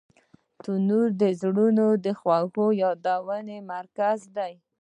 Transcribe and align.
تنور 0.63 1.07
د 1.21 1.23
زړونو 1.41 1.85
د 2.05 2.05
خوږو 2.19 2.67
یادونو 2.83 3.55
مرکز 3.73 4.19
دی 4.35 4.53